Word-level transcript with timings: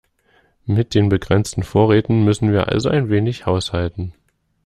Mit 0.65 0.95
den 0.95 1.09
begrenzten 1.09 1.61
Vorräten 1.61 2.23
müssen 2.25 2.51
wir 2.51 2.69
also 2.69 2.89
ein 2.89 3.09
wenig 3.09 3.45
haushalten. 3.45 4.13